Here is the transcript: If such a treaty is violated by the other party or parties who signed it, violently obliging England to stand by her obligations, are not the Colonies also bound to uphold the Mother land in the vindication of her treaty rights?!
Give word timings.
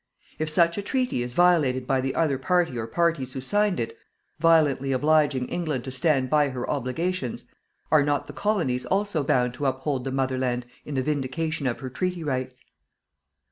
If 0.39 0.49
such 0.49 0.79
a 0.79 0.81
treaty 0.81 1.21
is 1.21 1.35
violated 1.35 1.85
by 1.85 2.01
the 2.01 2.15
other 2.15 2.39
party 2.39 2.75
or 2.75 2.87
parties 2.87 3.33
who 3.33 3.39
signed 3.39 3.79
it, 3.79 3.95
violently 4.39 4.91
obliging 4.93 5.47
England 5.49 5.83
to 5.83 5.91
stand 5.91 6.27
by 6.27 6.49
her 6.49 6.67
obligations, 6.67 7.43
are 7.91 8.01
not 8.01 8.25
the 8.25 8.33
Colonies 8.33 8.87
also 8.87 9.23
bound 9.23 9.53
to 9.53 9.67
uphold 9.67 10.05
the 10.05 10.11
Mother 10.11 10.39
land 10.39 10.65
in 10.85 10.95
the 10.95 11.03
vindication 11.03 11.67
of 11.67 11.81
her 11.81 11.89
treaty 11.91 12.23
rights?! 12.23 12.63